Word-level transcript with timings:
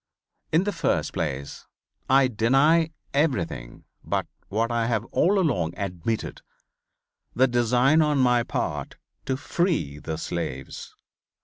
In 0.51 0.63
the 0.63 0.71
first 0.71 1.13
place 1.13 1.67
I 2.09 2.27
deny 2.27 2.89
everything 3.13 3.83
but 4.03 4.25
what 4.49 4.71
I 4.71 4.87
have 4.87 5.05
all 5.11 5.37
along 5.37 5.77
admitted, 5.77 6.41
the 7.35 7.47
design 7.47 8.01
on 8.01 8.17
my 8.17 8.41
part 8.41 8.95
to 9.27 9.37
free 9.37 9.99
the 9.99 10.17
slaves. 10.17 10.95